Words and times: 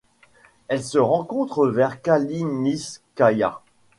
Elle 0.67 0.83
se 0.83 0.97
rencontre 0.97 1.67
vers 1.67 2.01
Kalininskaya. 2.01 3.61